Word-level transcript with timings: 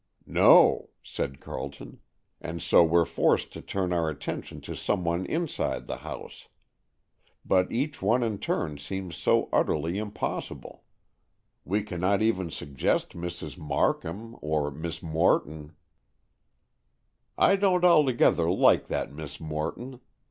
"No," 0.25 0.89
said 1.03 1.39
Carleton; 1.39 1.99
"and 2.39 2.59
so 2.59 2.83
we're 2.83 3.05
forced 3.05 3.53
to 3.53 3.61
turn 3.61 3.93
our 3.93 4.09
attention 4.09 4.59
to 4.61 4.73
some 4.75 5.03
one 5.05 5.27
inside 5.27 5.85
the 5.85 5.97
house. 5.97 6.47
But 7.45 7.71
each 7.71 8.01
one 8.01 8.23
in 8.23 8.39
turn 8.39 8.79
seems 8.79 9.15
so 9.15 9.47
utterly 9.53 9.99
impossible. 9.99 10.85
We 11.65 11.83
cannot 11.83 12.23
even 12.23 12.49
suggest 12.49 13.11
Mrs. 13.13 13.59
Markham 13.59 14.37
or 14.41 14.71
Miss 14.71 15.03
Morton——" 15.03 15.73
"I 17.37 17.55
don't 17.55 17.85
altogether 17.85 18.49
like 18.49 18.87
that 18.87 19.11
Miss 19.11 19.39
Morton. 19.39 20.01